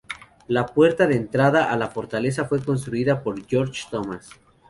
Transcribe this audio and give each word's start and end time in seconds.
La 0.47 0.65
puerta 0.65 1.05
de 1.05 1.15
entrada 1.15 1.71
a 1.71 1.77
la 1.77 1.87
fortaleza 1.89 2.45
fue 2.45 2.65
construida 2.65 3.21
por 3.21 3.45
George 3.45 3.83
Thomas. 3.91 4.31